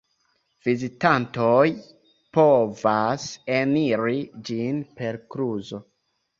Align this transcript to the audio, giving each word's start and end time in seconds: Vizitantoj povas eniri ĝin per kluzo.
Vizitantoj 0.67 1.65
povas 2.39 3.29
eniri 3.61 4.27
ĝin 4.51 4.85
per 4.99 5.23
kluzo. 5.33 5.87